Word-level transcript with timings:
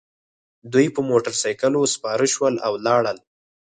دوی 0.73 0.87
په 0.95 1.01
موټرسایکلونو 1.09 1.91
سپاره 1.95 2.25
شول 2.33 2.55
او 2.67 2.73
لاړل 2.85 3.17